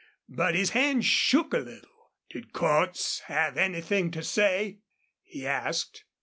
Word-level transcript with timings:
But 0.29 0.55
his 0.55 0.71
hand 0.71 1.05
shook 1.05 1.53
a 1.53 1.59
little. 1.59 2.11
"Did 2.31 2.53
Cordts 2.53 3.19
have 3.27 3.55
anythin' 3.55 4.09
to 4.13 4.23
say?" 4.23 4.79
he 5.21 5.45
asked. 5.45 6.05